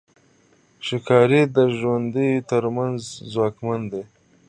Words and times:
ښکاري 0.87 1.41
د 1.55 1.57
ژويو 1.77 2.45
تر 2.51 2.63
منځ 2.77 2.99
ځواکمن 3.33 3.81
دی. 3.91 4.03